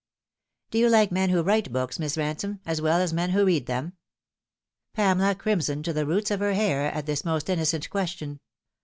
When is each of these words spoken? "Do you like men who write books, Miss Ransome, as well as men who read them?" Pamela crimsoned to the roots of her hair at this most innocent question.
"Do 0.71 0.79
you 0.79 0.89
like 0.89 1.11
men 1.11 1.29
who 1.29 1.43
write 1.43 1.71
books, 1.71 1.99
Miss 1.99 2.17
Ransome, 2.17 2.59
as 2.65 2.81
well 2.81 2.99
as 2.99 3.13
men 3.13 3.29
who 3.29 3.45
read 3.45 3.67
them?" 3.67 3.93
Pamela 4.95 5.35
crimsoned 5.35 5.85
to 5.85 5.93
the 5.93 6.07
roots 6.07 6.31
of 6.31 6.39
her 6.39 6.53
hair 6.55 6.91
at 6.91 7.05
this 7.05 7.23
most 7.23 7.49
innocent 7.51 7.87
question. 7.91 8.39